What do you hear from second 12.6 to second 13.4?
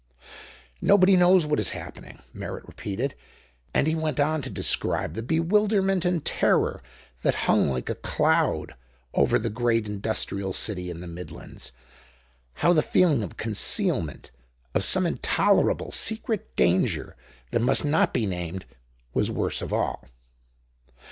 how the feeling of